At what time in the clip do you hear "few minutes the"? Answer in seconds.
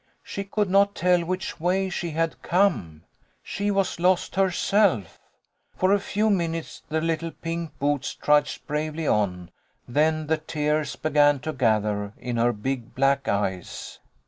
5.99-7.01